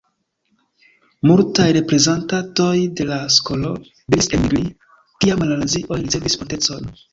[1.31, 4.65] Multaj reprezentantoj de la skolo devis elmigri,
[4.97, 6.95] kiam la nazioj ricevis potencon.